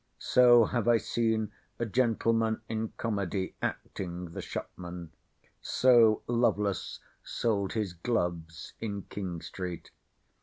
[0.17, 5.11] So have I seen a gentleman in comedy acting the shopman.
[5.61, 9.91] So Lovelace sold his gloves in King Street.